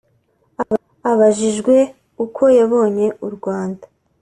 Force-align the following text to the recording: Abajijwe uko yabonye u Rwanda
Abajijwe 1.11 1.75
uko 2.25 2.43
yabonye 2.57 3.05
u 3.27 3.29
Rwanda 3.35 3.85